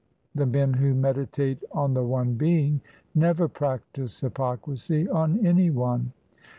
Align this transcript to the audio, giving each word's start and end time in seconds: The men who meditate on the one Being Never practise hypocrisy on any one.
The 0.33 0.47
men 0.47 0.73
who 0.73 0.95
meditate 0.95 1.63
on 1.71 1.93
the 1.93 2.01
one 2.01 2.33
Being 2.33 2.81
Never 3.13 3.47
practise 3.47 4.19
hypocrisy 4.21 5.07
on 5.07 5.45
any 5.45 5.69
one. 5.69 6.11